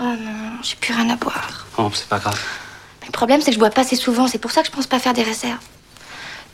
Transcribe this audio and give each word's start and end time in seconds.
Oh 0.00 0.02
non, 0.02 0.58
j'ai 0.62 0.76
plus 0.76 0.94
rien 0.94 1.10
à 1.10 1.16
boire. 1.16 1.66
Oh, 1.76 1.90
c'est 1.92 2.08
pas 2.08 2.18
grave. 2.18 2.40
Mais 3.00 3.06
le 3.08 3.12
problème, 3.12 3.40
c'est 3.40 3.50
que 3.50 3.54
je 3.54 3.58
bois 3.58 3.70
pas 3.70 3.80
assez 3.80 3.96
souvent. 3.96 4.26
C'est 4.28 4.38
pour 4.38 4.50
ça 4.52 4.60
que 4.62 4.68
je 4.68 4.72
pense 4.72 4.86
pas 4.86 4.98
faire 4.98 5.14
des 5.14 5.22
réserves. 5.22 5.58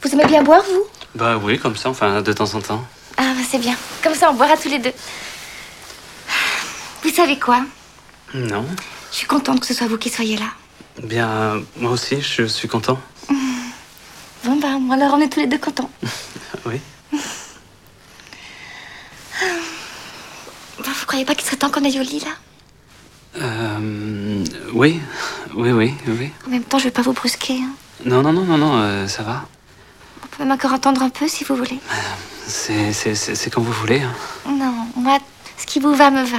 Vous 0.02 0.10
aimez 0.12 0.26
bien 0.26 0.42
boire, 0.42 0.62
vous? 0.62 0.84
Bah 1.14 1.36
oui, 1.36 1.58
comme 1.58 1.76
ça, 1.76 1.90
enfin, 1.90 2.22
de 2.22 2.32
temps 2.32 2.54
en 2.54 2.60
temps. 2.60 2.84
Ah, 3.16 3.32
bah, 3.36 3.42
c'est 3.48 3.58
bien. 3.58 3.76
Comme 4.02 4.14
ça, 4.14 4.30
on 4.30 4.34
boira 4.34 4.56
tous 4.56 4.68
les 4.68 4.78
deux. 4.78 4.92
Vous 7.02 7.10
savez 7.10 7.38
quoi? 7.38 7.60
Non. 8.32 8.64
Je 9.10 9.16
suis 9.16 9.26
contente 9.26 9.60
que 9.60 9.66
ce 9.66 9.74
soit 9.74 9.86
vous 9.86 9.98
qui 9.98 10.08
soyez 10.10 10.36
là. 10.36 10.46
Bien, 11.02 11.62
moi 11.76 11.90
aussi, 11.92 12.20
je 12.22 12.44
suis 12.44 12.68
content. 12.68 12.98
Mmh. 13.28 13.34
Bon, 14.44 14.56
bah, 14.56 14.68
alors 14.94 15.14
on 15.14 15.20
est 15.20 15.28
tous 15.28 15.40
les 15.40 15.46
deux 15.46 15.58
contents. 15.58 15.90
oui. 16.66 16.80
Ah. 17.12 17.18
Vous 20.78 21.06
croyez 21.06 21.24
pas 21.24 21.34
qu'il 21.34 21.44
serait 21.44 21.56
temps 21.56 21.70
qu'on 21.70 21.84
aille 21.84 22.00
au 22.00 22.02
lit, 22.02 22.20
là? 22.20 22.30
Euh, 23.40 24.44
oui, 24.72 25.00
oui, 25.54 25.72
oui, 25.72 25.94
oui. 26.06 26.30
En 26.46 26.50
même 26.50 26.62
temps, 26.62 26.78
je 26.78 26.84
vais 26.84 26.90
pas 26.90 27.02
vous 27.02 27.12
brusquer. 27.12 27.54
Hein. 27.54 27.72
Non, 28.04 28.22
non, 28.22 28.32
non, 28.32 28.44
non, 28.44 28.58
non, 28.58 28.76
euh, 28.76 29.06
ça 29.08 29.22
va. 29.22 29.46
On 30.22 30.26
peut 30.28 30.42
même 30.44 30.52
encore 30.52 30.72
attendre 30.72 31.02
un 31.02 31.10
peu 31.10 31.26
si 31.28 31.44
vous 31.44 31.56
voulez. 31.56 31.80
Euh, 32.70 32.92
c'est 32.92 33.50
quand 33.50 33.62
vous 33.62 33.72
voulez. 33.72 34.02
Hein. 34.02 34.12
Non, 34.48 34.72
moi, 34.96 35.18
ce 35.56 35.66
qui 35.66 35.80
vous 35.80 35.94
va 35.94 36.10
me 36.10 36.24
va. 36.24 36.38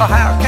Oh, 0.00 0.06
how 0.06 0.47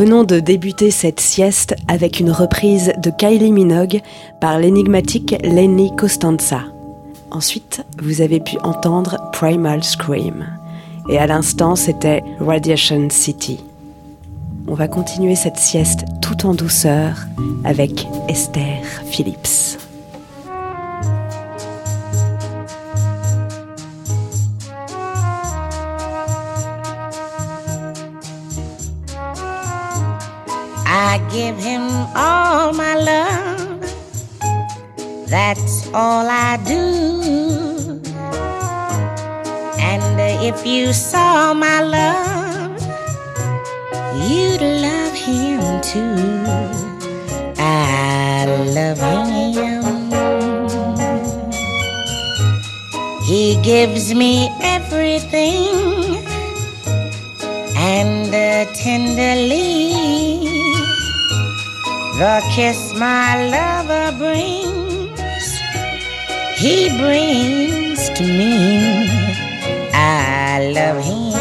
venons 0.00 0.24
de 0.24 0.40
débuter 0.40 0.90
cette 0.90 1.20
sieste 1.20 1.76
avec 1.86 2.20
une 2.20 2.30
reprise 2.30 2.90
de 3.02 3.10
Kylie 3.10 3.52
Minogue 3.52 4.00
par 4.40 4.58
l'énigmatique 4.58 5.36
Lenny 5.42 5.94
Costanza. 5.94 6.62
Ensuite, 7.30 7.84
vous 8.00 8.22
avez 8.22 8.40
pu 8.40 8.56
entendre 8.62 9.18
Primal 9.34 9.84
Scream. 9.84 10.46
Et 11.10 11.18
à 11.18 11.26
l'instant, 11.26 11.76
c'était 11.76 12.22
Radiation 12.40 13.10
City. 13.10 13.62
On 14.66 14.72
va 14.72 14.88
continuer 14.88 15.34
cette 15.34 15.58
sieste 15.58 16.06
tout 16.22 16.46
en 16.46 16.54
douceur 16.54 17.26
avec 17.64 18.06
Esther 18.26 18.82
Phillips. 19.10 19.89
I 31.12 31.18
give 31.28 31.58
him 31.58 31.82
all 32.14 32.72
my 32.72 32.94
love. 32.94 33.80
That's 35.28 35.88
all 35.92 36.24
I 36.28 36.56
do. 36.64 38.00
And 39.90 40.20
if 40.48 40.64
you 40.64 40.92
saw 40.92 41.52
my 41.52 41.82
love, 41.82 42.80
you'd 44.30 44.62
love 44.86 45.14
him 45.26 45.80
too. 45.90 46.14
I 47.58 48.46
love 48.76 49.00
him. 49.00 49.80
He 53.24 53.60
gives 53.62 54.14
me 54.14 54.48
everything 54.62 56.24
and 57.74 58.32
uh, 58.32 58.72
tenderly 58.74 59.79
the 62.20 62.42
kiss 62.50 62.92
my 62.98 63.48
lover 63.48 64.12
brings, 64.18 65.48
he 66.54 66.90
brings 66.98 68.10
to 68.10 68.22
me. 68.22 69.08
I 69.94 70.70
love 70.76 71.02
him. 71.02 71.32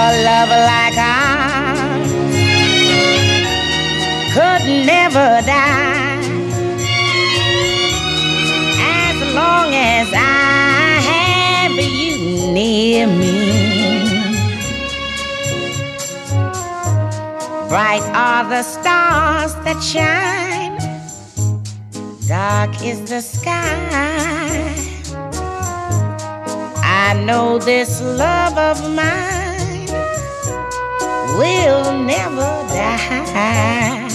A 0.00 0.04
love 0.28 0.52
like 0.70 0.96
ours 0.96 2.12
could 4.32 4.64
never 4.86 5.28
die 5.44 6.22
as 9.04 9.34
long 9.34 9.68
as 9.74 10.08
I 10.14 11.02
have 11.10 11.76
you 11.78 12.52
near 12.54 13.06
me. 13.06 13.57
Bright 17.68 18.02
are 18.14 18.48
the 18.48 18.62
stars 18.62 19.54
that 19.64 19.82
shine, 19.82 20.78
dark 22.26 22.82
is 22.82 23.10
the 23.10 23.20
sky. 23.20 24.74
I 26.82 27.12
know 27.26 27.58
this 27.58 28.00
love 28.00 28.56
of 28.56 28.80
mine 28.94 29.86
will 31.38 31.92
never 32.04 32.50
die. 32.72 34.08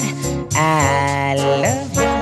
I 0.56 1.36
love 1.38 1.92
him. 1.96 2.13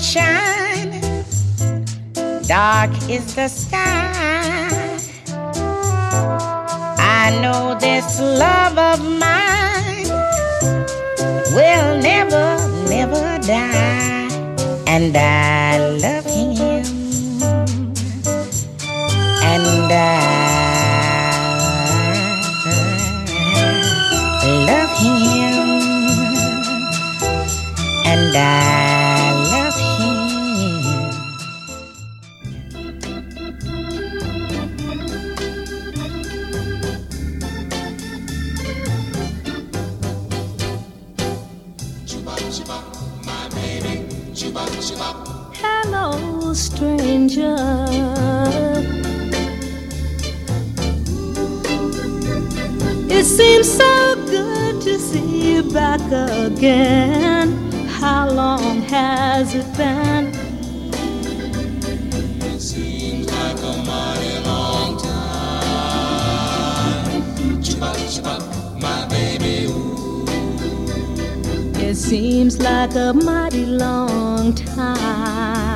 That 0.00 0.06
shine, 0.06 1.00
dark 2.46 2.90
is 3.08 3.34
the 3.34 3.48
sky. 3.48 4.98
I 6.98 7.38
know 7.42 7.78
this 7.78 8.20
love 8.20 8.78
of 8.78 9.00
mine 9.18 10.08
will 11.54 12.00
never, 12.00 12.56
never 12.88 13.38
die, 13.46 14.28
and 14.86 15.16
I 15.16 15.78
love 15.98 16.24
him, 16.24 16.84
and 19.42 19.92
I 19.92 20.16
love 24.66 24.98
him. 24.98 25.68
And 28.06 28.36
I 28.36 28.69
again. 56.60 57.48
How 57.88 58.28
long 58.28 58.82
has 58.82 59.54
it 59.54 59.64
been? 59.78 60.26
It 62.44 62.60
seems 62.60 63.26
like 63.32 63.58
a 63.62 63.82
mighty 63.86 64.40
long 64.44 64.98
time. 64.98 66.02
Chip 67.62 67.80
up, 68.26 68.42
my 68.78 69.06
baby. 69.08 69.72
Ooh. 69.72 70.26
It 71.76 71.94
seems 71.94 72.58
like 72.58 72.94
a 72.94 73.14
mighty 73.14 73.64
long 73.64 74.54
time. 74.54 75.69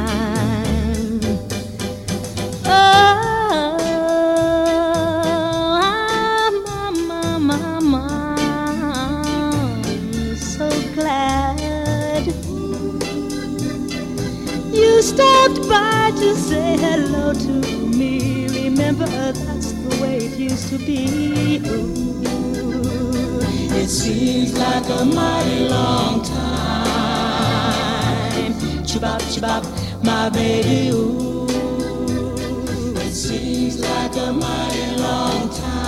To 16.25 16.35
say 16.37 16.77
hello 16.79 17.35
to 17.35 17.53
me. 17.99 18.47
Remember, 18.49 19.05
that's 19.07 19.73
the 19.73 20.03
way 20.03 20.17
it 20.17 20.39
used 20.39 20.69
to 20.71 20.79
be. 20.79 21.61
Ooh. 21.67 22.23
It 23.77 23.89
seems 23.89 24.57
like 24.57 24.89
a 24.89 25.05
mighty 25.05 25.69
long 25.69 26.23
time. 26.23 26.45
Chibop, 28.89 29.21
chibop, 29.33 29.65
my 30.03 30.31
baby, 30.31 30.91
ooh. 30.97 31.47
It 32.97 33.13
seems 33.13 33.81
like 33.81 34.17
a 34.17 34.33
mighty 34.33 34.97
long 35.03 35.51
time. 35.51 35.85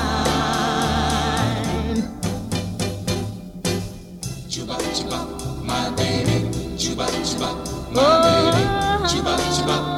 Chuba 4.53 4.77
chuba, 4.97 5.19
my 5.65 5.89
baby. 5.97 6.37
Chuba 6.77 7.07
chuba, 7.25 7.49
my 7.95 8.21
baby. 8.25 8.63
Chuba 9.09 9.37
chuba, 9.55 9.77
my 9.87 9.96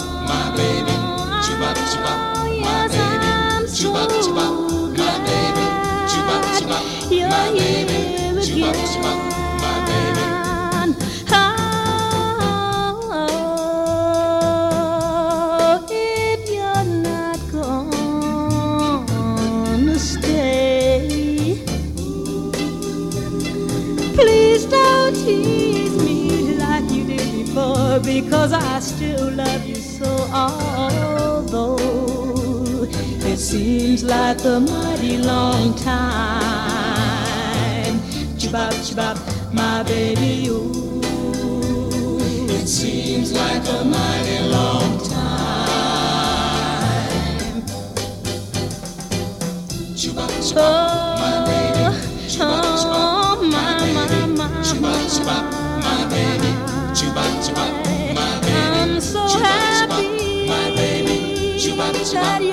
baby. 0.59 0.95
Chuba 1.45 1.71
chuba, 1.91 2.12
my 2.65 2.88
baby. 2.95 3.31
Chuba 3.79 4.03
chuba, 4.25 4.45
my 4.99 5.15
baby. 5.27 5.67
Chuba 6.12 6.37
chuba, 6.57 6.79
my 7.31 7.45
baby. 7.59 7.99
Chuba 8.47 8.71
chuba, 8.91 9.12
my 9.62 9.75
baby. 9.88 10.25
Oh, 15.71 15.87
if 15.91 16.41
you're 16.50 16.85
not 17.09 17.38
gonna 19.79 19.97
stay, 19.99 21.62
please 24.15 24.65
don't 24.67 25.15
tease 25.15 25.97
me 26.05 26.19
like 26.57 26.88
you 26.91 27.05
did 27.05 27.29
before 27.47 28.00
because 28.00 28.53
I 28.53 28.81
still 28.81 29.31
love 29.33 29.65
you 29.67 29.77
although 30.32 31.76
it 33.26 33.38
seems 33.38 34.02
like 34.04 34.44
a 34.44 34.61
mighty 34.61 35.18
long 35.18 35.75
time. 35.75 37.18
Chibop, 38.38 38.73
chibop, 38.87 39.16
my 39.52 39.82
baby, 39.85 40.49
ooh. 40.49 41.00
It 42.49 42.66
seems 42.66 43.32
like 43.32 43.66
a 43.68 43.85
mighty 43.85 44.38
long 44.40 44.42
time. 44.42 44.48
Krishna 62.09 62.48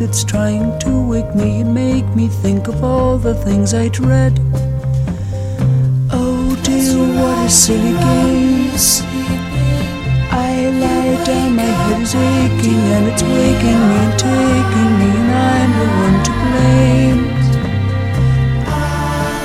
it's 0.00 0.24
trying 0.24 0.78
to 0.78 1.08
wake 1.08 1.34
me 1.34 1.60
and 1.60 1.74
make 1.74 2.06
me 2.14 2.28
think 2.28 2.68
of 2.68 2.82
all 2.82 3.18
the 3.18 3.34
things 3.34 3.74
I 3.74 3.88
dread. 3.88 4.38
Oh 6.10 6.58
dear, 6.62 6.96
what 7.16 7.46
a 7.46 7.50
silly 7.50 7.92
game. 7.92 8.70
I 10.32 10.70
lie 10.82 11.24
down, 11.24 11.56
my 11.56 11.62
head 11.62 12.02
is 12.02 12.14
aching 12.14 12.84
and 12.96 13.08
it's 13.08 13.22
waking 13.22 13.80
me 13.88 13.96
and 14.04 14.18
taking 14.18 14.92
me, 15.00 15.10
and 15.20 15.30
I'm 15.50 15.70
the 15.80 15.86
one 16.04 16.18
to 16.26 16.32
blame. 16.44 17.22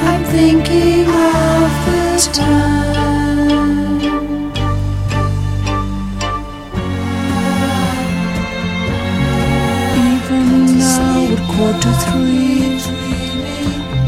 I'm 0.09 0.23
thinking 0.25 1.07
of 1.09 1.71
the 1.85 2.29
time. 2.33 2.64
four 11.65 11.81
to 11.81 11.91
three. 12.05 12.77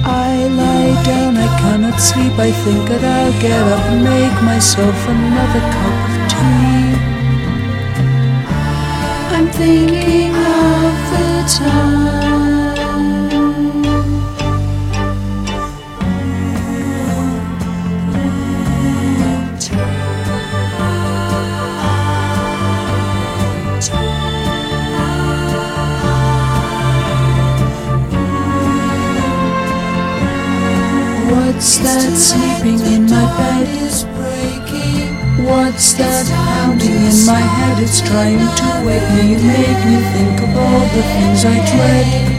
I 0.03 0.47
lie 0.61 0.95
down, 1.03 1.37
I 1.37 1.49
cannot 1.61 1.97
sleep. 1.99 2.33
I 2.47 2.51
think 2.63 2.81
that 2.89 3.03
I'll 3.03 3.35
get 3.41 3.63
up 3.75 3.83
and 3.91 4.03
make 4.03 4.37
myself 4.43 4.97
another 5.15 5.63
cup 5.75 5.97
of 6.07 6.15
tea. 6.33 6.87
I'm 9.35 9.47
thinking 9.59 10.35
of 10.35 10.93
the 11.11 11.27
time. 11.57 12.06
What's 31.79 32.05
that 32.05 32.17
sleeping 32.17 32.79
in 32.91 33.03
my 33.03 33.21
bed? 33.37 33.67
What's 35.45 35.93
that 35.93 36.25
pounding 36.25 36.89
in 36.89 37.25
my 37.27 37.39
head? 37.39 37.83
It's 37.83 38.01
trying 38.01 38.39
to 38.39 38.83
wake 38.83 39.07
me 39.13 39.35
and 39.35 39.45
make 39.45 39.85
me 39.85 40.01
think 40.11 40.41
of 40.41 40.57
all 40.57 40.79
the 40.79 41.03
things 41.03 41.45
I 41.45 41.53
dread. 41.69 42.36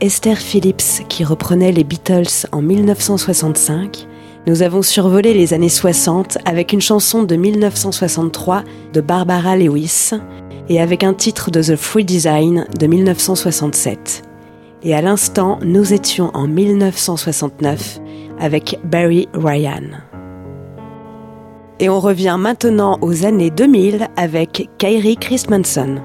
Esther 0.00 0.38
Phillips 0.38 1.02
qui 1.08 1.24
reprenait 1.24 1.72
les 1.72 1.82
Beatles 1.82 2.46
en 2.52 2.62
1965, 2.62 4.06
nous 4.46 4.62
avons 4.62 4.82
survolé 4.82 5.34
les 5.34 5.54
années 5.54 5.68
60 5.68 6.38
avec 6.44 6.72
une 6.72 6.80
chanson 6.80 7.24
de 7.24 7.34
1963 7.34 8.62
de 8.92 9.00
Barbara 9.00 9.56
Lewis 9.56 10.12
et 10.68 10.80
avec 10.80 11.02
un 11.02 11.14
titre 11.14 11.50
de 11.50 11.60
The 11.60 11.74
Free 11.74 12.04
Design 12.04 12.66
de 12.78 12.86
1967. 12.86 14.22
Et 14.84 14.94
à 14.94 15.02
l'instant, 15.02 15.58
nous 15.64 15.92
étions 15.92 16.30
en 16.32 16.46
1969 16.46 18.00
avec 18.38 18.78
Barry 18.84 19.28
Ryan. 19.34 19.82
Et 21.80 21.88
on 21.88 21.98
revient 21.98 22.36
maintenant 22.38 22.98
aux 23.00 23.24
années 23.24 23.50
2000 23.50 24.06
avec 24.16 24.68
Kyrie 24.78 25.16
Christmanson. 25.16 25.96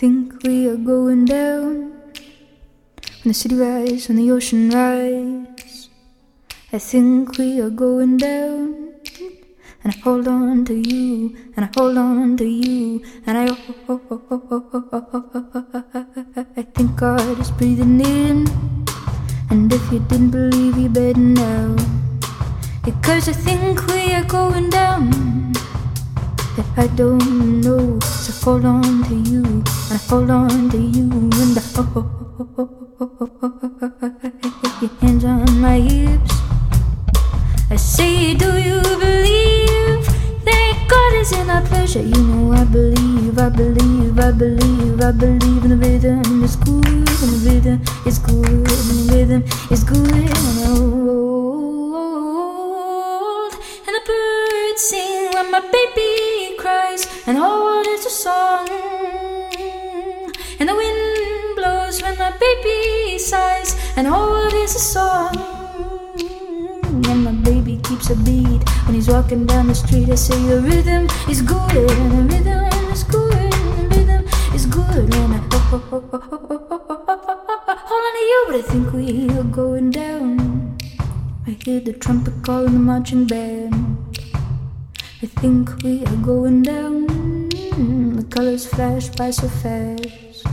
Think 0.00 0.42
we 0.44 0.66
are 0.66 0.78
going 0.78 1.26
down 1.26 1.92
when 3.20 3.26
the 3.26 3.34
city 3.34 3.54
rise, 3.54 4.08
when 4.08 4.16
the 4.16 4.30
ocean 4.32 4.70
rise. 4.70 5.90
I 6.72 6.78
think 6.78 7.36
we 7.36 7.60
are 7.60 7.68
going 7.68 8.16
down, 8.16 8.94
and 9.84 9.92
I 9.92 9.98
hold 9.98 10.26
on 10.26 10.64
to 10.64 10.74
you, 10.74 11.36
and 11.54 11.66
I 11.66 11.68
hold 11.76 11.98
on 11.98 12.38
to 12.38 12.46
you, 12.46 13.02
and 13.26 13.36
I. 13.36 13.44
I 16.56 16.62
think 16.74 16.96
God 16.96 17.38
is 17.38 17.50
breathing 17.50 18.00
in, 18.00 18.48
and 19.50 19.70
if 19.70 19.92
you 19.92 19.98
didn't 19.98 20.30
believe, 20.30 20.78
you 20.78 20.88
better 20.88 21.20
know. 21.20 21.76
Because 22.86 23.28
I 23.28 23.32
think 23.32 23.86
we 23.88 24.14
are 24.14 24.24
going 24.24 24.70
down 24.70 25.50
that 26.60 26.78
I 26.84 26.86
don't 26.94 27.60
know. 27.60 27.98
So 28.00 28.32
hold 28.44 28.64
on 28.64 29.04
to 29.04 29.14
you, 29.30 29.42
and 29.44 29.68
I 29.90 29.96
hold 30.08 30.30
on 30.30 30.70
to 30.70 30.78
you, 30.78 31.08
and 31.10 31.58
I 31.58 31.60
hold 31.72 32.06
your 34.82 34.90
hands 35.00 35.24
on 35.24 35.60
my 35.60 35.78
hips. 35.80 36.34
I 37.70 37.76
say, 37.76 38.34
do 38.34 38.58
you 38.58 38.80
believe 38.82 40.04
that 40.44 40.74
God 40.88 41.12
is 41.20 41.32
in 41.32 41.48
our 41.48 41.62
pleasure? 41.62 42.02
You 42.02 42.22
know 42.28 42.52
I 42.52 42.64
believe, 42.64 43.38
I 43.38 43.48
believe, 43.48 44.18
I 44.18 44.32
believe, 44.32 45.00
I 45.00 45.12
believe 45.12 45.64
in 45.64 45.70
the 45.70 45.76
rhythm 45.76 46.44
is 46.44 46.56
good, 46.56 46.86
and 46.86 47.06
the 47.06 47.40
rhythm 47.48 47.80
is 48.04 48.18
good, 48.18 48.46
and 48.46 48.66
the 48.66 49.14
rhythm 49.14 49.42
is 49.70 49.84
good, 49.84 50.10
and 50.10 50.58
I 50.60 50.66
hold, 50.76 51.92
and 53.88 53.96
birds 54.06 54.39
sing 54.80 55.30
when 55.34 55.50
my 55.50 55.60
baby 55.60 56.56
cries, 56.56 57.06
and 57.26 57.36
all 57.36 57.82
is 57.86 58.06
a 58.06 58.10
song, 58.10 58.66
and 60.58 60.66
the 60.70 60.74
wind 60.74 61.54
blows 61.54 62.00
when 62.00 62.16
my 62.16 62.30
baby 62.38 63.18
sighs, 63.18 63.76
and 63.96 64.06
all 64.06 64.48
is 64.64 64.74
a 64.74 64.78
song. 64.78 65.36
And 67.10 67.24
my 67.24 67.32
baby 67.32 67.78
keeps 67.84 68.08
a 68.08 68.16
beat 68.16 68.62
when 68.86 68.94
he's 68.94 69.08
walking 69.08 69.44
down 69.44 69.66
the 69.66 69.74
street. 69.74 70.08
I 70.08 70.14
say 70.14 70.40
the 70.48 70.62
rhythm 70.62 71.08
is 71.28 71.42
good, 71.42 71.76
and 71.76 72.12
the 72.12 72.22
rhythm 72.34 72.64
is 72.90 73.04
good, 73.04 73.34
and 73.36 73.76
the 73.76 73.96
rhythm 73.96 74.24
is 74.54 74.64
good. 74.64 75.14
And 75.14 75.34
I 75.34 75.40
hold 77.88 78.04
on 78.06 78.12
to 78.16 78.24
you, 78.32 78.40
but 78.48 78.56
I 78.56 78.62
think 78.62 78.92
we 78.94 79.28
are 79.38 79.44
going 79.44 79.90
down. 79.90 80.78
I 81.46 81.50
hear 81.62 81.80
the 81.80 81.92
trumpet 81.92 82.42
calling 82.42 82.72
the 82.72 82.78
marching 82.78 83.26
band. 83.26 84.09
I 85.22 85.26
think 85.26 85.82
we 85.82 86.02
are 86.06 86.16
going 86.16 86.62
down. 86.62 87.06
The 88.16 88.24
colors 88.30 88.64
flash 88.64 89.10
by 89.10 89.30
so 89.30 89.48
fast. 89.48 90.46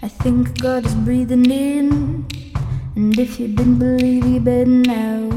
I 0.00 0.08
think 0.08 0.58
God 0.58 0.86
is 0.86 0.94
breathing 0.94 1.50
in. 1.50 2.24
And 2.96 3.18
if 3.18 3.38
you 3.38 3.48
didn't 3.48 3.78
believe, 3.78 4.24
you 4.24 4.40
better 4.40 4.64
now. 4.64 5.28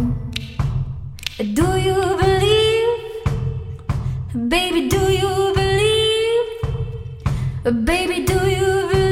Do 1.37 1.77
you 1.77 1.99
believe? 2.23 2.99
Baby, 4.47 4.87
do 4.87 5.11
you 5.11 5.51
believe? 5.53 6.47
Baby, 7.85 8.23
do 8.23 8.39
you 8.47 8.87
believe 8.87 9.02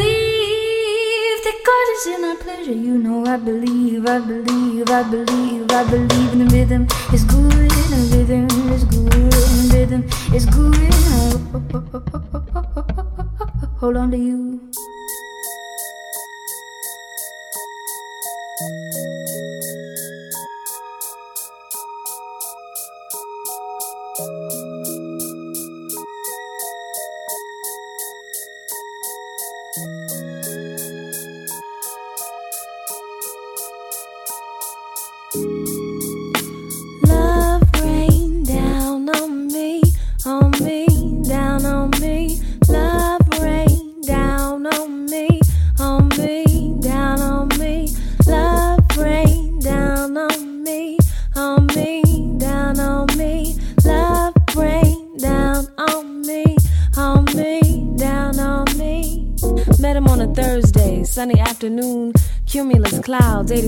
God 1.66 1.88
is 1.94 2.08
in 2.08 2.24
our 2.26 2.36
pleasure? 2.36 2.72
You 2.72 2.98
know 2.98 3.26
I 3.26 3.38
believe, 3.38 4.08
I 4.08 4.20
believe, 4.20 4.90
I 4.90 5.04
believe, 5.04 5.72
I 5.72 5.84
believe 5.90 6.34
in 6.34 6.48
the 6.48 6.56
rhythm 6.56 6.88
is 7.14 7.24
good, 7.24 7.54
and 7.54 7.70
the 7.70 8.18
rhythm 8.18 8.48
is 8.74 8.84
good, 8.86 9.14
and 9.14 9.70
the 9.70 9.78
rhythm 9.78 10.02
is 10.34 10.46
good. 10.46 10.94
Hold 13.80 13.98
on 13.98 14.12
to 14.12 14.18
you. 14.18 14.71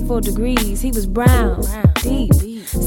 64 0.03 0.21
degrees. 0.21 0.81
He 0.81 0.91
was 0.91 1.05
brown, 1.05 1.63
deep 2.01 2.31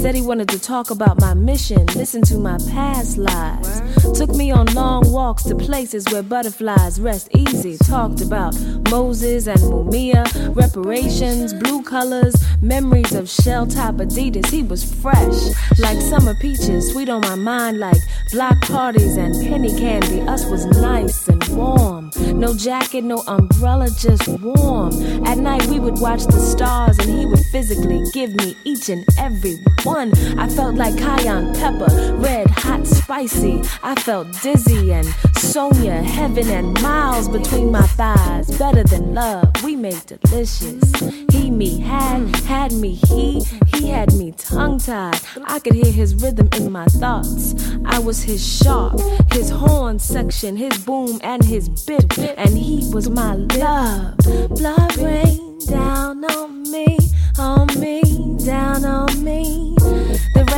Said 0.06 0.14
he 0.14 0.22
wanted 0.22 0.48
to 0.50 0.60
talk 0.60 0.92
about 0.92 1.20
my 1.20 1.34
mission, 1.34 1.84
listen 1.96 2.22
to 2.22 2.36
my 2.36 2.58
past 2.70 3.18
lives. 3.18 3.82
Took 4.16 4.30
me 4.36 4.52
on 4.52 4.66
long 4.66 5.10
walks 5.10 5.42
to 5.42 5.56
places 5.56 6.04
where 6.12 6.22
butterflies 6.22 7.00
rest 7.00 7.28
easy. 7.34 7.76
Talked 7.78 8.20
about 8.20 8.54
Moses 8.88 9.48
and 9.48 9.58
Mumia, 9.58 10.24
reparations, 10.54 11.52
blue 11.54 11.82
colors, 11.82 12.36
memories 12.62 13.16
of 13.16 13.28
shell 13.28 13.66
top 13.66 13.96
Adidas. 13.96 14.46
He 14.46 14.62
was 14.62 14.84
fresh, 14.84 15.34
like 15.80 16.00
summer 16.00 16.36
peaches, 16.40 16.92
sweet 16.92 17.08
on 17.08 17.22
my 17.22 17.34
mind, 17.34 17.80
like 17.80 18.00
block 18.30 18.60
parties 18.60 19.16
and 19.16 19.34
penny 19.48 19.76
candy. 19.76 20.20
Us 20.20 20.46
was 20.46 20.66
nice 20.66 21.26
and 21.26 21.42
warm. 21.48 22.12
No 22.38 22.54
jacket, 22.54 23.02
no 23.02 23.24
umbrella, 23.26 23.88
just 23.98 24.28
warm. 24.28 24.92
At 25.26 25.38
night 25.38 25.66
we 25.66 25.80
would 25.80 25.98
watch 25.98 26.24
the 26.26 26.38
stars 26.38 26.96
and 27.00 27.10
he 27.10 27.26
would 27.26 27.44
physically 27.46 28.04
give 28.12 28.32
me 28.36 28.56
each 28.62 28.88
and 28.88 29.04
every 29.18 29.56
one. 29.82 29.95
I 29.96 30.46
felt 30.50 30.74
like 30.74 30.98
cayenne 30.98 31.54
pepper, 31.54 31.86
red, 32.18 32.50
hot, 32.50 32.86
spicy. 32.86 33.62
I 33.82 33.94
felt 33.94 34.30
dizzy 34.42 34.92
and 34.92 35.06
Sonia, 35.38 36.02
heaven 36.02 36.50
and 36.50 36.78
miles 36.82 37.30
between 37.30 37.70
my 37.72 37.80
thighs. 37.80 38.58
Better 38.58 38.84
than 38.84 39.14
love, 39.14 39.50
we 39.64 39.74
made 39.74 40.04
delicious. 40.04 40.84
He, 41.32 41.50
me, 41.50 41.80
had, 41.80 42.36
had 42.44 42.72
me, 42.72 42.96
he, 43.08 43.42
he 43.74 43.88
had 43.88 44.12
me 44.12 44.32
tongue 44.32 44.78
tied. 44.80 45.18
I 45.46 45.60
could 45.60 45.72
hear 45.72 45.90
his 45.90 46.14
rhythm 46.16 46.50
in 46.52 46.70
my 46.70 46.84
thoughts. 46.86 47.54
I 47.86 47.98
was 47.98 48.22
his 48.22 48.46
sharp, 48.46 49.00
his 49.32 49.48
horn 49.48 49.98
section, 49.98 50.58
his 50.58 50.76
boom 50.84 51.20
and 51.22 51.42
his 51.42 51.70
bit, 51.70 52.18
and 52.18 52.58
he 52.58 52.86
was 52.92 53.08
my 53.08 53.34
love. 53.34 54.18
Blood 54.50 54.98
rain 54.98 55.58
down 55.66 56.22
on 56.22 56.70
me, 56.70 56.98
on 57.38 57.66
me, 57.80 58.02
down 58.44 58.84
on 58.84 59.24
me. 59.24 59.75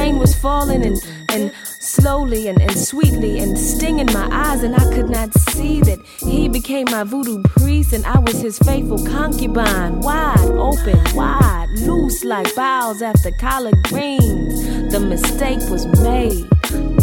Rain 0.09 0.19
was 0.19 0.35
falling 0.35 0.85
and, 0.85 0.99
and 1.29 1.53
slowly 1.65 2.49
and, 2.49 2.63
and 2.63 2.79
sweetly 2.79 3.41
and 3.41 3.59
stinging 3.59 4.07
my 4.07 4.27
eyes, 4.33 4.63
and 4.63 4.75
I 4.75 4.95
could 4.95 5.11
not 5.11 5.35
see 5.35 5.83
that 5.83 5.99
he 6.21 6.49
became 6.49 6.87
my 6.91 7.05
voodoo 7.05 7.43
priest 7.43 7.93
and 7.93 8.07
I 8.07 8.19
was 8.19 8.41
his 8.41 8.59
faithful 8.59 9.05
concubine. 9.05 10.01
Wide 10.01 10.39
open, 10.41 10.99
wide, 11.15 11.69
loose 11.81 12.25
like 12.25 12.55
boughs 12.55 13.03
after 13.03 13.31
collard 13.33 13.83
greens. 13.85 14.91
The 14.91 15.01
mistake 15.01 15.61
was 15.69 15.85
made. 16.01 16.47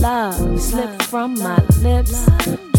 Love 0.02 0.60
slipped 0.60 1.04
from 1.04 1.36
my 1.36 1.64
lips, 1.82 2.26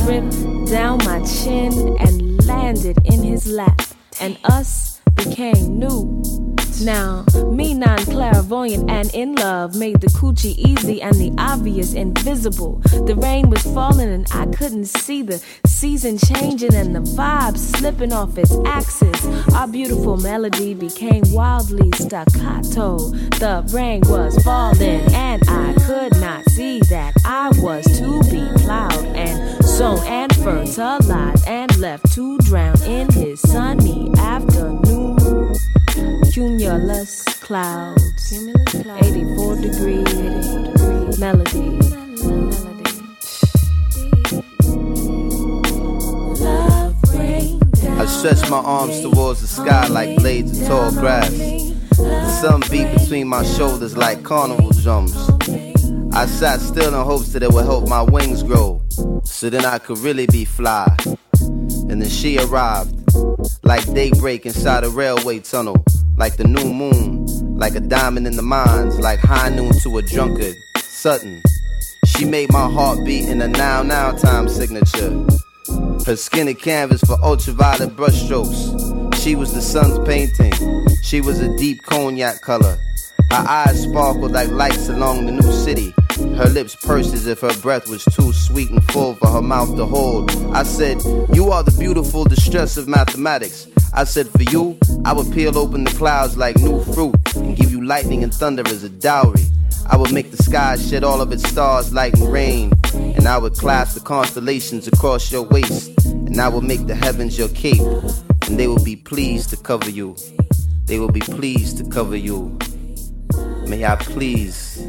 dripped 0.02 0.66
down 0.66 0.98
my 1.04 1.22
chin, 1.24 1.96
and 2.00 2.44
landed 2.46 2.98
in 3.04 3.22
his 3.22 3.46
lap. 3.46 3.80
And 4.20 4.36
us 4.42 5.00
became 5.14 5.78
new. 5.78 6.55
Now, 6.82 7.24
me 7.50 7.74
non 7.74 7.98
clairvoyant 7.98 8.90
and 8.90 9.12
in 9.14 9.34
love 9.34 9.74
made 9.74 10.00
the 10.00 10.08
coochie 10.08 10.56
easy 10.58 11.00
and 11.00 11.14
the 11.16 11.32
obvious 11.38 11.94
invisible. 11.94 12.80
The 13.06 13.14
rain 13.16 13.48
was 13.48 13.62
falling 13.62 14.10
and 14.12 14.26
I 14.32 14.46
couldn't 14.46 14.84
see 14.86 15.22
the 15.22 15.42
season 15.66 16.18
changing 16.18 16.74
and 16.74 16.94
the 16.94 17.00
vibe 17.00 17.56
slipping 17.56 18.12
off 18.12 18.36
its 18.36 18.54
axis. 18.66 19.24
Our 19.54 19.66
beautiful 19.66 20.16
melody 20.18 20.74
became 20.74 21.22
wildly 21.32 21.90
staccato. 21.94 22.98
The 23.40 23.68
rain 23.72 24.02
was 24.04 24.36
falling 24.44 25.00
and 25.14 25.42
I 25.48 25.74
could 25.86 26.20
not 26.20 26.48
see 26.50 26.80
that 26.90 27.14
I 27.24 27.50
was 27.60 27.84
to 27.98 28.22
be 28.30 28.46
plowed 28.62 29.04
and 29.16 29.64
sown 29.64 29.98
and 30.06 30.34
fertilized 30.36 31.46
and 31.46 31.76
left 31.78 32.12
to 32.14 32.38
drown 32.38 32.80
in 32.82 33.10
his 33.12 33.40
sunny 33.40 34.10
afternoon. 34.18 34.85
Cumulus 36.36 37.24
clouds, 37.40 38.30
84 38.30 39.56
degrees. 39.56 41.18
melody. 41.18 41.78
I 47.88 48.04
stretch 48.04 48.50
my 48.50 48.58
arms 48.58 49.00
towards 49.00 49.40
the 49.40 49.46
sky 49.46 49.86
like 49.86 50.18
blades 50.18 50.60
of 50.60 50.68
tall 50.68 50.92
grass. 50.92 51.30
The 51.30 52.40
sun 52.42 52.62
beat 52.70 52.92
between 52.98 53.28
my 53.28 53.42
shoulders 53.42 53.96
like 53.96 54.22
carnival 54.22 54.72
drums. 54.72 55.16
I 56.12 56.26
sat 56.26 56.60
still 56.60 56.88
in 56.88 57.02
hopes 57.02 57.32
that 57.32 57.42
it 57.44 57.50
would 57.50 57.64
help 57.64 57.88
my 57.88 58.02
wings 58.02 58.42
grow, 58.42 58.82
so 59.24 59.48
then 59.48 59.64
I 59.64 59.78
could 59.78 60.00
really 60.00 60.26
be 60.26 60.44
fly. 60.44 60.94
And 61.88 62.02
then 62.02 62.10
she 62.10 62.38
arrived, 62.38 62.94
like 63.62 63.90
daybreak 63.94 64.44
inside 64.44 64.84
a 64.84 64.90
railway 64.90 65.38
tunnel, 65.38 65.82
like 66.16 66.36
the 66.36 66.44
new 66.44 66.72
moon, 66.72 67.26
like 67.58 67.74
a 67.74 67.80
diamond 67.80 68.26
in 68.26 68.36
the 68.36 68.42
mines, 68.42 68.98
like 68.98 69.18
high 69.20 69.48
noon 69.50 69.72
to 69.80 69.98
a 69.98 70.02
drunkard. 70.02 70.56
Sutton, 70.78 71.42
she 72.06 72.24
made 72.24 72.50
my 72.50 72.70
heart 72.70 73.04
beat 73.04 73.28
in 73.28 73.40
a 73.42 73.48
now 73.48 73.82
now 73.82 74.12
time 74.12 74.48
signature. 74.48 75.26
Her 76.06 76.16
skin 76.16 76.48
a 76.48 76.54
canvas 76.54 77.02
for 77.02 77.22
ultraviolet 77.22 77.96
brushstrokes. 77.96 79.14
She 79.22 79.34
was 79.34 79.52
the 79.52 79.60
sun's 79.60 79.98
painting. 80.06 80.52
She 81.02 81.20
was 81.20 81.40
a 81.40 81.54
deep 81.56 81.82
cognac 81.82 82.40
color. 82.40 82.78
Her 83.30 83.44
eyes 83.48 83.82
sparkled 83.82 84.32
like 84.32 84.48
lights 84.48 84.88
along 84.88 85.26
the 85.26 85.32
new 85.32 85.52
city. 85.52 85.94
Her 86.36 86.50
lips 86.50 86.76
pursed 86.76 87.14
as 87.14 87.26
if 87.26 87.40
her 87.40 87.54
breath 87.62 87.88
was 87.88 88.04
too 88.04 88.30
sweet 88.30 88.70
and 88.70 88.84
full 88.92 89.14
for 89.14 89.28
her 89.28 89.40
mouth 89.40 89.74
to 89.76 89.86
hold. 89.86 90.30
I 90.54 90.64
said, 90.64 91.02
You 91.32 91.50
are 91.50 91.62
the 91.62 91.74
beautiful 91.78 92.24
distress 92.24 92.76
of 92.76 92.86
mathematics. 92.86 93.66
I 93.94 94.04
said, 94.04 94.28
For 94.28 94.42
you, 94.42 94.78
I 95.06 95.14
would 95.14 95.32
peel 95.32 95.56
open 95.56 95.84
the 95.84 95.92
clouds 95.92 96.36
like 96.36 96.58
new 96.58 96.84
fruit 96.84 97.16
and 97.36 97.56
give 97.56 97.70
you 97.72 97.82
lightning 97.82 98.22
and 98.22 98.34
thunder 98.34 98.62
as 98.66 98.84
a 98.84 98.90
dowry. 98.90 99.46
I 99.88 99.96
would 99.96 100.12
make 100.12 100.30
the 100.30 100.42
sky 100.42 100.76
shed 100.76 101.04
all 101.04 101.22
of 101.22 101.32
its 101.32 101.48
stars, 101.48 101.94
like 101.94 102.12
rain. 102.18 102.70
And 102.92 103.26
I 103.26 103.38
would 103.38 103.54
clasp 103.54 103.94
the 103.94 104.00
constellations 104.00 104.86
across 104.86 105.32
your 105.32 105.42
waist. 105.42 106.04
And 106.04 106.38
I 106.38 106.48
would 106.50 106.64
make 106.64 106.86
the 106.86 106.94
heavens 106.94 107.38
your 107.38 107.48
cape. 107.48 107.80
And 108.46 108.58
they 108.58 108.66
will 108.66 108.84
be 108.84 108.96
pleased 108.96 109.48
to 109.50 109.56
cover 109.56 109.88
you. 109.88 110.16
They 110.84 110.98
will 110.98 111.12
be 111.12 111.20
pleased 111.20 111.78
to 111.78 111.88
cover 111.88 112.16
you. 112.16 112.58
May 113.66 113.86
I 113.86 113.96
please 113.96 114.82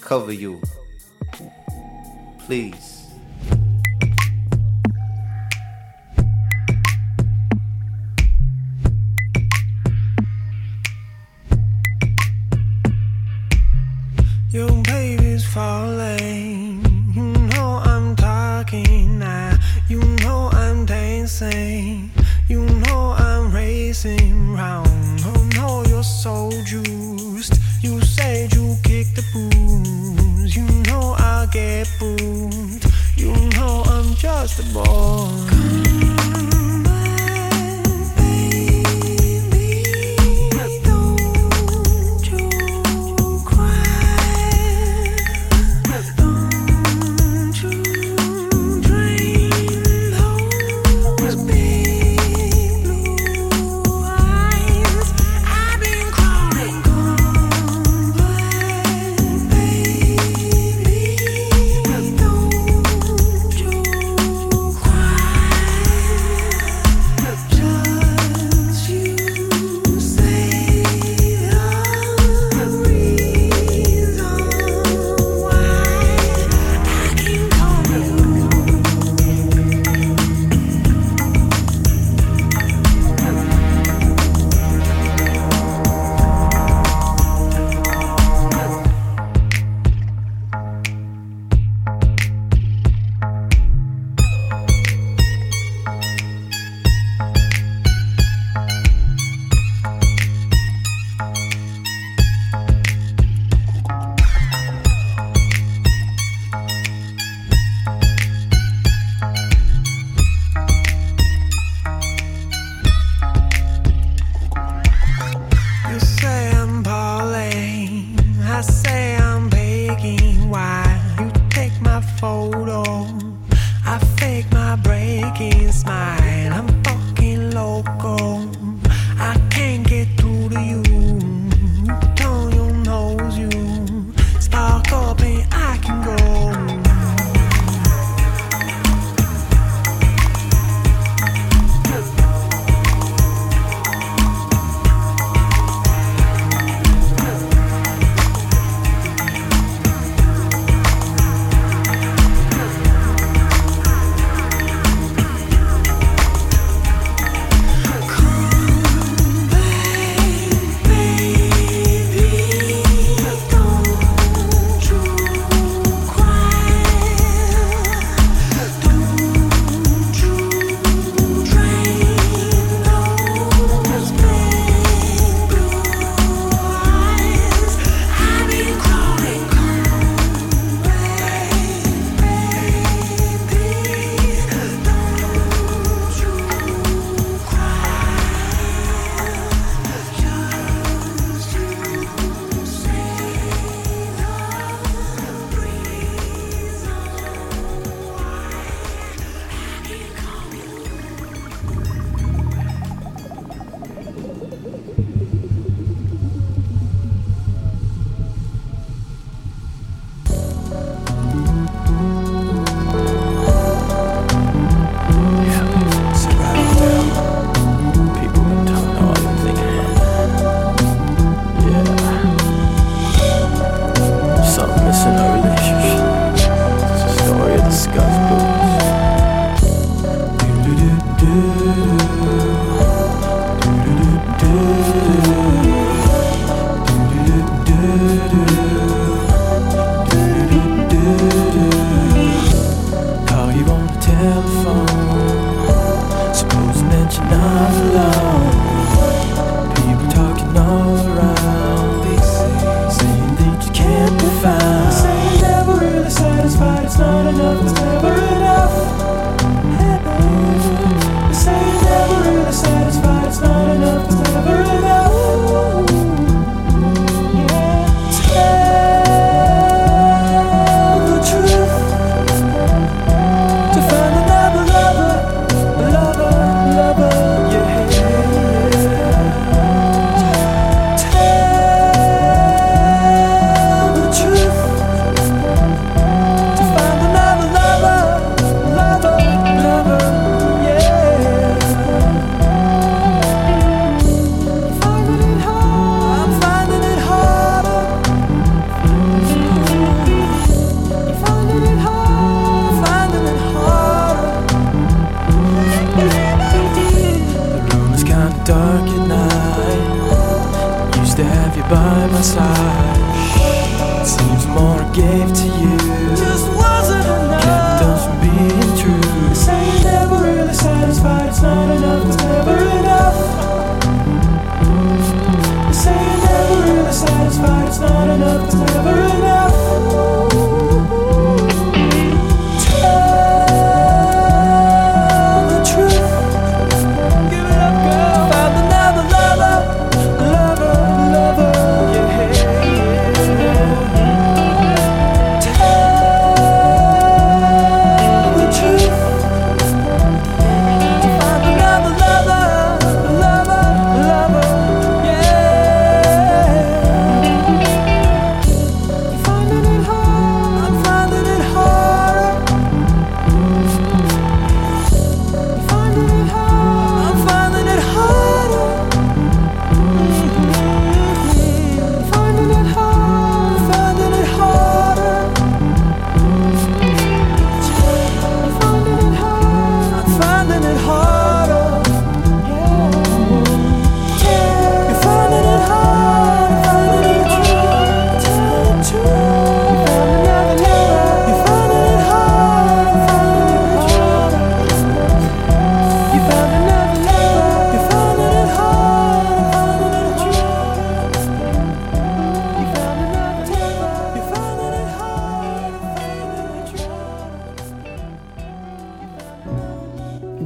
cover 0.00 0.32
you. 0.32 0.60
Please. 2.50 3.06
Your 14.50 14.82
baby's 14.82 15.44
falling. 15.46 16.82
You 17.14 17.22
know 17.22 17.82
I'm 17.84 18.16
talking 18.16 19.20
now. 19.20 19.56
You 19.88 20.02
know 20.24 20.50
I'm 20.52 20.86
dancing. 20.86 22.10
You 22.48 22.64
know 22.64 23.14
I'm 23.16 23.52
racing 23.54 24.54
round. 24.54 25.22
Oh 25.24 25.48
no, 25.54 25.84
you're 25.88 26.02
so 26.02 26.50
juiced. 26.64 27.60
You 27.80 28.00
said 28.00 28.52
you 28.52 28.76
kick 28.82 29.06
the 29.14 29.24
booze. 29.32 30.19
You 30.52 30.64
know 30.64 31.14
I'll 31.16 31.46
get 31.46 31.88
booed. 32.00 32.84
You 33.14 33.32
know 33.50 33.84
I'm 33.86 34.16
just 34.16 34.58
a 34.58 34.64
boy. 34.74 36.69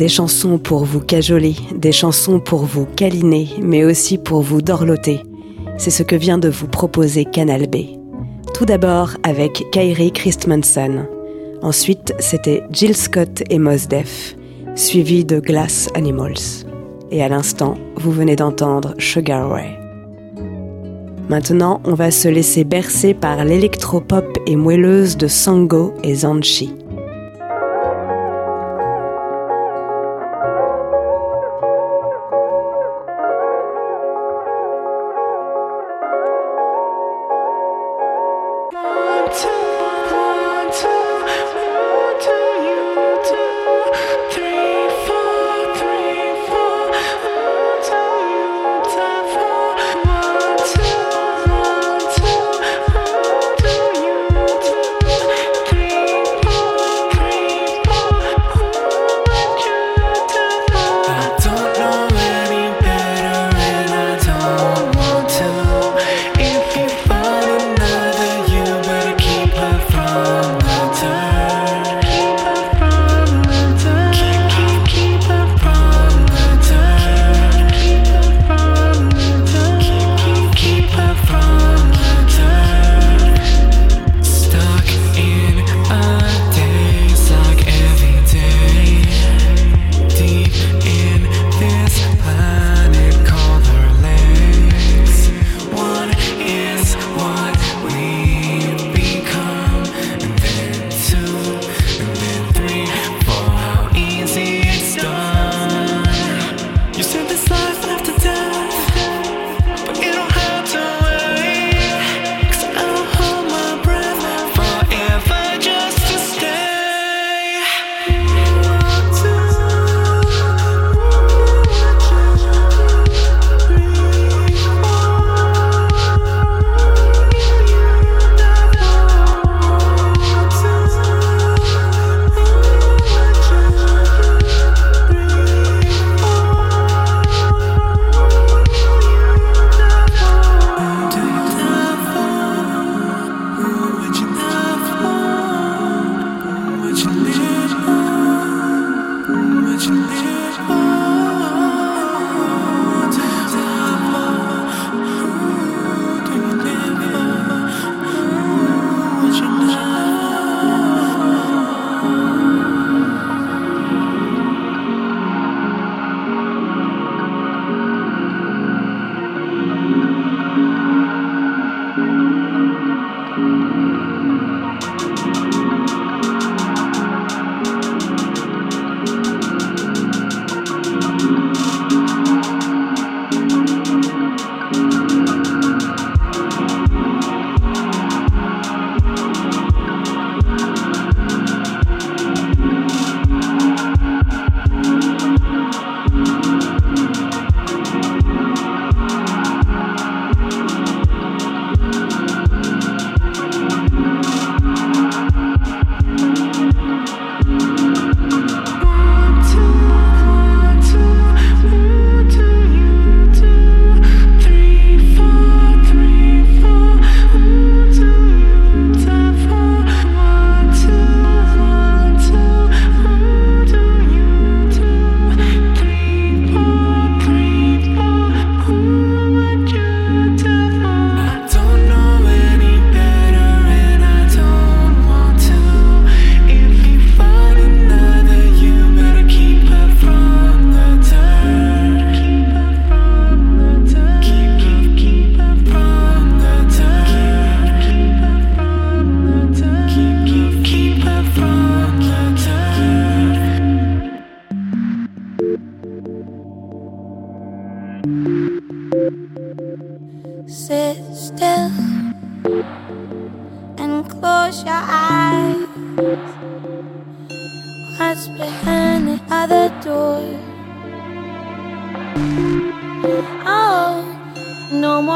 Des 0.05 0.11
chansons 0.11 0.59
pour 0.59 0.85
vous 0.85 1.01
cajoler, 1.01 1.57
des 1.75 1.91
chansons 1.91 2.39
pour 2.39 2.67
vous 2.67 2.85
câliner, 2.85 3.49
mais 3.63 3.87
aussi 3.87 4.19
pour 4.19 4.43
vous 4.43 4.61
dorloter. 4.61 5.23
C'est 5.79 5.89
ce 5.89 6.03
que 6.03 6.15
vient 6.15 6.37
de 6.37 6.51
vous 6.51 6.67
proposer 6.67 7.25
Canal 7.25 7.69
B. 7.69 7.97
Tout 8.53 8.67
d'abord 8.67 9.13
avec 9.23 9.65
Kyrie 9.73 10.13
Christmanson. 10.13 11.07
Ensuite, 11.63 12.13
c'était 12.19 12.65
Jill 12.71 12.95
Scott 12.95 13.45
et 13.49 13.59
Mos 13.59 13.89
Def, 13.89 14.37
suivi 14.75 15.25
de 15.25 15.41
Glass 15.41 15.89
Animals. 15.95 16.67
Et 17.11 17.23
à 17.23 17.31
l'instant, 17.31 17.79
vous 17.97 18.13
venez 18.13 18.37
d'entendre 18.37 18.93
Sugar 18.99 19.49
Ray. 19.49 19.71
Maintenant, 21.31 21.81
on 21.85 21.95
va 21.95 22.11
se 22.11 22.29
laisser 22.29 22.65
bercer 22.65 23.15
par 23.15 23.43
l'électropop 23.43 24.37
et 24.47 24.57
moelleuse 24.57 25.17
de 25.17 25.29
Sango 25.29 25.95
et 26.03 26.15
Zanchi. 26.15 26.75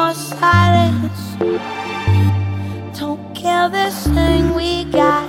More 0.08 0.14
silence. 0.14 1.36
Don't 2.98 3.34
kill 3.34 3.68
this 3.68 4.06
thing 4.06 4.54
we 4.54 4.84
got 4.84 5.28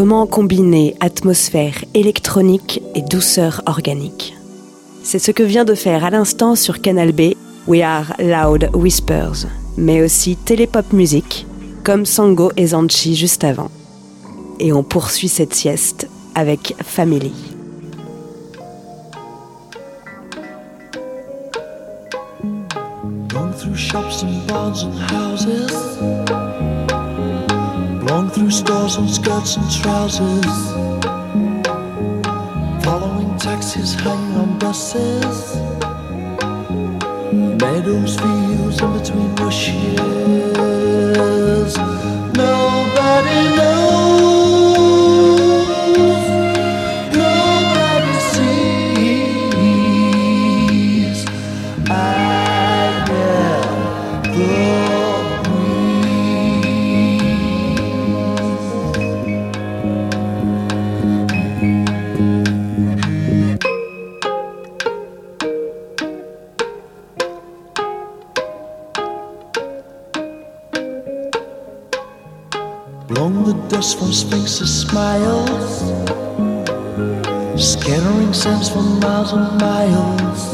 Comment 0.00 0.26
combiner 0.26 0.96
atmosphère 1.00 1.84
électronique 1.92 2.80
et 2.94 3.02
douceur 3.02 3.60
organique? 3.66 4.34
C'est 5.02 5.18
ce 5.18 5.30
que 5.30 5.42
vient 5.42 5.66
de 5.66 5.74
faire 5.74 6.06
à 6.06 6.10
l'instant 6.10 6.56
sur 6.56 6.80
Canal 6.80 7.12
B 7.12 7.34
We 7.66 7.82
Are 7.82 8.14
Loud 8.18 8.70
Whispers, 8.72 9.44
mais 9.76 10.02
aussi 10.02 10.36
Télépop 10.36 10.94
Music, 10.94 11.46
comme 11.84 12.06
Sango 12.06 12.50
et 12.56 12.68
Zanchi 12.68 13.14
juste 13.14 13.44
avant. 13.44 13.70
Et 14.58 14.72
on 14.72 14.82
poursuit 14.82 15.28
cette 15.28 15.52
sieste 15.52 16.08
avec 16.34 16.74
Family. 16.82 17.34
Stores 28.90 28.96
and 28.96 29.10
skirts 29.10 29.56
and 29.56 29.70
trousers. 29.70 30.72
Following 32.84 33.38
taxis 33.38 33.94
hanging 33.94 34.36
on 34.36 34.58
buses. 34.58 35.56
Meadows, 37.32 38.18
fields, 38.18 38.80
in 38.80 38.98
between 38.98 39.34
bushes. 39.36 40.49
Dust 74.10 74.26
Sphinx's 74.26 74.80
smiles, 74.82 75.80
scattering 77.56 78.32
sands 78.32 78.68
for 78.68 78.82
miles 78.82 79.32
and 79.32 79.60
miles. 79.60 80.50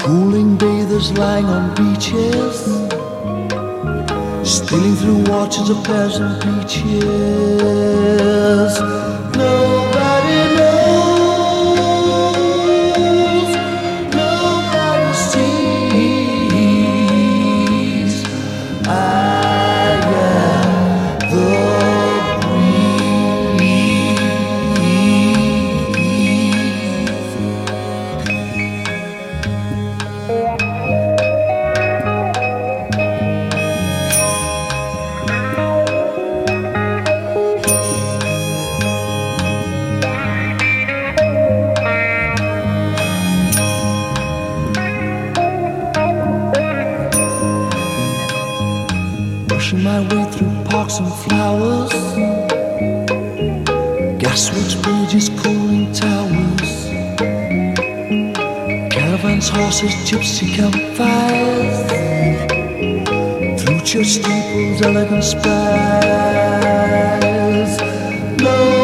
Cooling 0.00 0.56
bathers 0.56 1.10
lying 1.18 1.46
on 1.46 1.74
beaches, 1.74 2.64
stealing 4.44 4.94
through 4.96 5.26
orchards 5.34 5.70
of 5.70 5.82
pears 5.84 6.18
and 6.18 6.40
peaches. 6.42 7.08
Nobody 68.48 68.77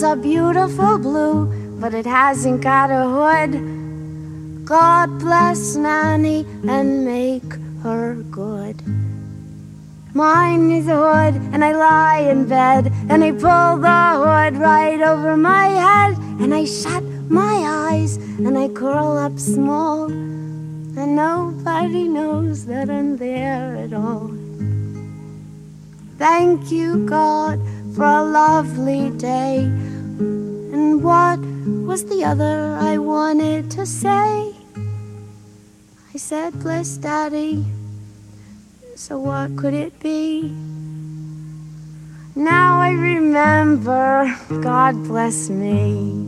It's 0.00 0.08
a 0.08 0.16
beautiful 0.16 0.96
blue, 0.96 1.44
but 1.78 1.92
it 1.92 2.06
hasn't 2.06 2.62
got 2.62 2.88
a 2.88 3.04
hood. 3.04 4.64
God 4.64 5.18
bless 5.18 5.76
Nanny 5.76 6.46
and 6.66 7.04
make 7.04 7.52
her 7.82 8.14
good. 8.30 8.80
Mine 10.14 10.70
is 10.70 10.88
a 10.88 10.96
hood, 10.96 11.34
and 11.52 11.62
I 11.62 11.72
lie 11.72 12.20
in 12.30 12.48
bed, 12.48 12.90
and 13.10 13.22
I 13.22 13.32
pull 13.32 13.76
the 13.76 14.00
hood 14.24 14.56
right 14.56 15.02
over 15.02 15.36
my 15.36 15.66
head, 15.66 16.16
and 16.40 16.54
I 16.54 16.64
shut 16.64 17.04
my 17.28 17.90
eyes, 17.90 18.16
and 18.16 18.56
I 18.56 18.68
curl 18.68 19.18
up 19.18 19.38
small, 19.38 20.04
and 20.04 21.14
nobody 21.14 22.08
knows 22.08 22.64
that 22.64 22.88
I'm 22.88 23.18
there 23.18 23.76
at 23.76 23.92
all. 23.92 24.30
Thank 26.16 26.72
you, 26.72 27.04
God, 27.04 27.60
for 27.94 28.04
a 28.04 28.24
lovely 28.24 29.10
day. 29.10 29.70
And 30.72 31.02
what 31.02 31.40
was 31.88 32.04
the 32.04 32.22
other 32.24 32.76
I 32.80 32.96
wanted 32.98 33.70
to 33.72 33.84
say? 33.84 34.54
I 36.14 36.16
said, 36.16 36.60
Bless 36.60 36.96
Daddy. 36.96 37.64
So 38.94 39.18
what 39.18 39.56
could 39.56 39.74
it 39.74 39.98
be? 39.98 40.54
Now 42.36 42.80
I 42.80 42.90
remember, 42.90 44.36
God 44.62 44.94
bless 45.04 45.50
me. 45.50 46.26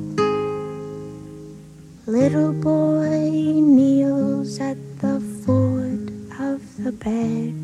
Little 2.06 2.52
boy 2.52 3.30
kneels 3.30 4.58
at 4.58 4.76
the 4.98 5.20
foot 5.44 6.10
of 6.40 6.58
the 6.82 6.90
bed. 6.90 7.54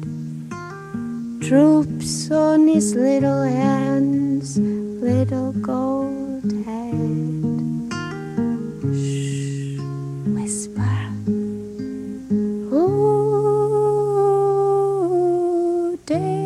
droops 1.40 2.30
on 2.30 2.68
his 2.68 2.94
little 2.94 3.42
hands, 3.42 4.58
little 4.58 5.52
gold 5.52 6.27
whisper. 10.34 10.94
Dance. 16.06 16.38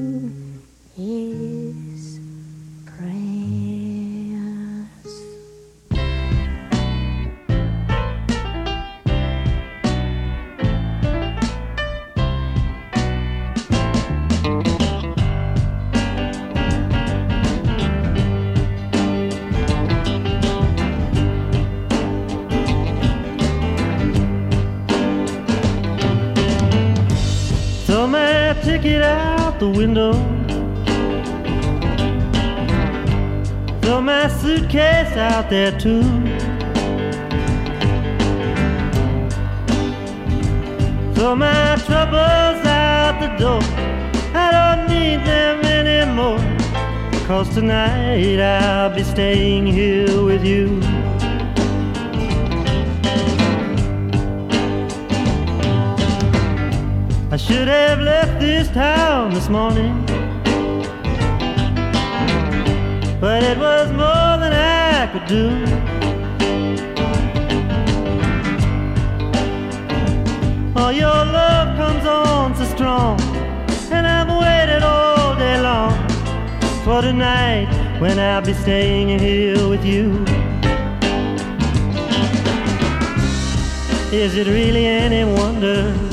ticket 28.72 29.02
out 29.02 29.60
the 29.60 29.68
window. 29.68 30.14
Throw 33.82 34.00
my 34.02 34.30
suitcase 34.40 35.14
out 35.30 35.50
there 35.50 35.74
too. 35.78 36.04
Throw 41.14 41.36
my 41.36 41.76
troubles 41.86 42.62
out 42.66 43.16
the 43.24 43.32
door. 43.44 43.62
I 44.46 44.48
don't 44.58 44.82
need 44.94 45.20
them 45.32 45.58
anymore. 45.80 46.40
Cause 47.28 47.50
tonight 47.54 48.40
I'll 48.40 48.96
be 48.96 49.04
staying 49.04 49.66
here 49.68 50.24
with 50.24 50.46
you. 50.46 50.80
I 57.34 57.38
should 57.38 57.68
have 57.68 58.00
left 58.00 58.31
this 58.42 58.70
town 58.70 59.32
this 59.32 59.50
morning. 59.50 60.04
But 63.20 63.44
it 63.44 63.58
was 63.58 63.92
more 63.92 64.34
than 64.42 64.52
I 64.52 65.08
could 65.14 65.28
do. 65.28 65.48
Oh, 70.76 70.90
your 70.90 71.22
love 71.40 71.78
comes 71.78 72.06
on 72.08 72.56
so 72.56 72.66
strong, 72.76 73.22
and 73.92 74.08
I've 74.08 74.32
waited 74.44 74.82
all 74.82 75.36
day 75.36 75.62
long 75.62 75.94
for 76.84 77.04
tonight 77.04 77.70
when 78.00 78.18
I'll 78.18 78.42
be 78.42 78.54
staying 78.54 79.20
here 79.20 79.70
with 79.70 79.86
you. 79.86 80.26
Is 84.12 84.36
it 84.36 84.48
really 84.48 84.88
any 84.88 85.24
wonder? 85.32 86.11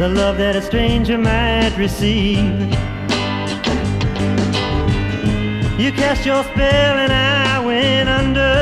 The 0.00 0.08
love 0.08 0.38
that 0.38 0.56
a 0.56 0.62
stranger 0.62 1.18
might 1.18 1.76
receive. 1.76 2.58
You 5.78 5.92
cast 5.92 6.24
your 6.24 6.42
spell 6.42 6.96
and 7.04 7.12
I 7.12 7.62
went 7.62 8.08
under. 8.08 8.54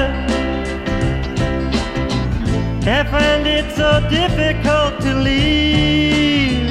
I 2.91 3.05
find 3.05 3.47
it 3.47 3.70
so 3.76 4.01
difficult 4.11 5.01
to 5.03 5.14
leave. 5.14 6.70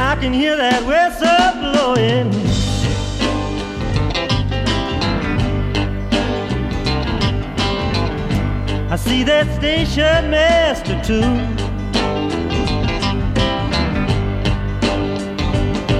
I 0.00 0.16
can 0.18 0.32
hear 0.32 0.56
that 0.56 0.80
whistle 0.86 1.60
blowing. 1.60 2.39
I 8.92 8.96
see 8.96 9.22
that 9.22 9.46
station 9.54 10.32
master 10.32 11.00
too. 11.04 11.22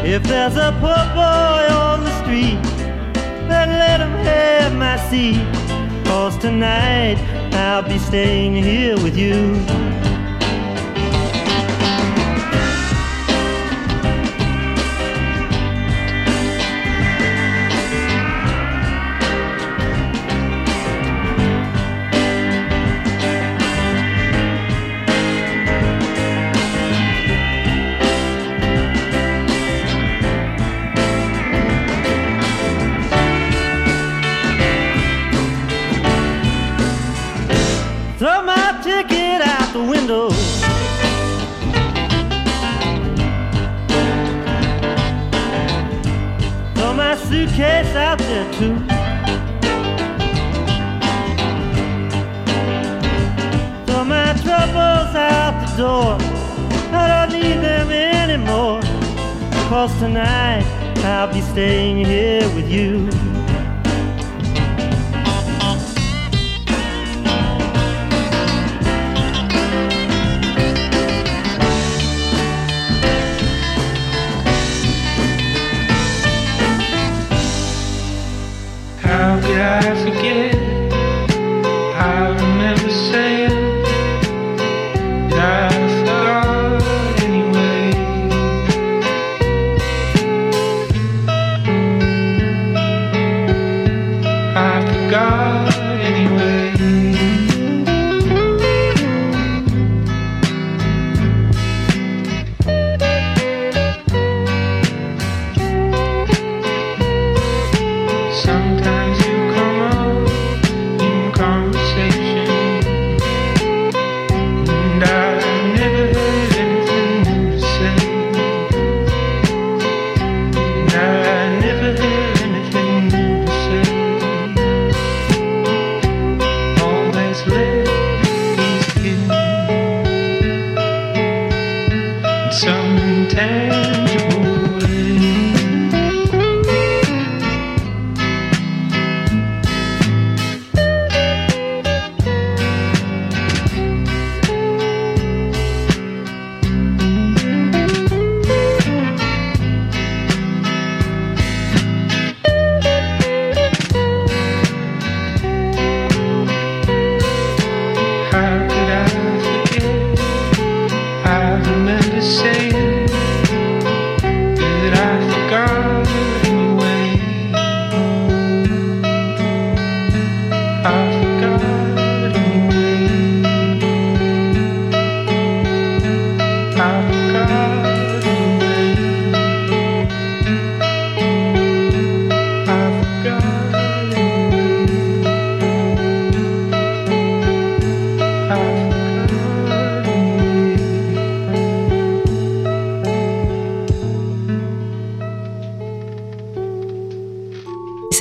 If 0.05 0.25
there's 0.25 0.57
a 0.57 0.73
poor 0.81 1.05
boy 1.15 1.73
on 1.73 2.03
the 2.03 2.11
street, 2.21 2.61
then 3.49 3.69
let 3.79 4.01
him 4.01 4.11
have 4.25 4.75
my 4.75 4.97
seat. 5.09 5.39
Cause 6.05 6.37
tonight 6.39 7.17
I'll 7.53 7.89
be 7.89 7.97
staying 7.99 8.57
here 8.57 8.97
with 8.97 9.17
you. 9.17 9.80
Out 48.63 48.90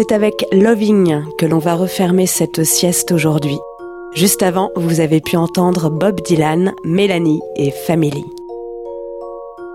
c'est 0.10 0.16
avec 0.16 0.46
Loving 0.52 1.24
que 1.38 1.46
l'on 1.46 1.60
va 1.60 1.76
refermer 1.76 2.26
cette 2.26 2.64
sieste 2.64 3.12
aujourd'hui. 3.12 3.58
Juste 4.14 4.42
avant, 4.44 4.72
vous 4.76 5.02
avez 5.02 5.22
pu 5.22 5.36
entendre 5.36 5.90
Bob 5.90 6.22
Dylan, 6.22 6.74
Mélanie 6.84 7.42
et 7.56 7.72
Family. 7.72 8.24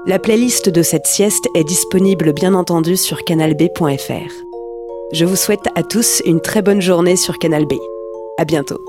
La 0.07 0.19
playlist 0.19 0.69
de 0.69 0.83
cette 0.83 1.07
sieste 1.07 1.49
est 1.55 1.65
disponible 1.65 2.33
bien 2.33 2.55
entendu 2.55 2.97
sur 2.97 3.23
canalb.fr. 3.25 4.33
Je 5.13 5.25
vous 5.25 5.37
souhaite 5.37 5.69
à 5.77 5.83
tous 5.83 6.23
une 6.25 6.41
très 6.41 6.63
bonne 6.63 6.83
journée 6.83 7.17
sur 7.17 7.39
Canal 7.39 7.67
B. 7.67 7.75
À 8.39 8.45
bientôt. 8.45 8.81